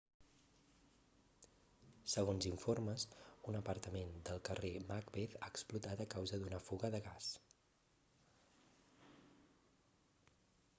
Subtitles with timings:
[2.13, 3.05] segons informes
[3.51, 7.31] un apartament del carrer macbeth ha explotat a causa d'una fuga de gas